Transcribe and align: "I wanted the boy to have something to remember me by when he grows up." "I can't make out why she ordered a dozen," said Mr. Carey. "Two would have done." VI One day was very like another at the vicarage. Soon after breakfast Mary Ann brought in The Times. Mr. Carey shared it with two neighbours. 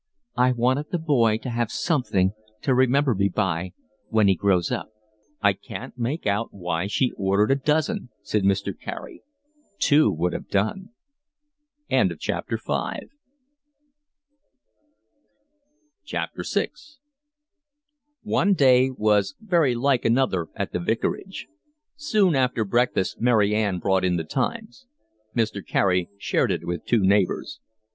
"I 0.35 0.51
wanted 0.53 0.89
the 0.89 0.97
boy 0.97 1.37
to 1.43 1.51
have 1.51 1.69
something 1.71 2.33
to 2.63 2.73
remember 2.73 3.13
me 3.13 3.29
by 3.29 3.73
when 4.09 4.27
he 4.27 4.33
grows 4.33 4.71
up." 4.71 4.87
"I 5.43 5.53
can't 5.53 5.95
make 5.95 6.25
out 6.25 6.47
why 6.51 6.87
she 6.87 7.11
ordered 7.17 7.51
a 7.51 7.55
dozen," 7.55 8.09
said 8.23 8.41
Mr. 8.43 8.73
Carey. 8.75 9.21
"Two 9.77 10.09
would 10.11 10.33
have 10.33 10.47
done." 10.47 10.89
VI 11.91 12.09
One 18.23 18.53
day 18.55 18.89
was 18.89 19.35
very 19.39 19.75
like 19.75 20.03
another 20.05 20.47
at 20.55 20.71
the 20.71 20.79
vicarage. 20.79 21.47
Soon 21.95 22.35
after 22.35 22.65
breakfast 22.65 23.21
Mary 23.21 23.53
Ann 23.53 23.77
brought 23.77 24.03
in 24.03 24.17
The 24.17 24.23
Times. 24.23 24.87
Mr. 25.35 25.63
Carey 25.63 26.09
shared 26.17 26.51
it 26.51 26.65
with 26.65 26.85
two 26.87 27.03
neighbours. 27.05 27.59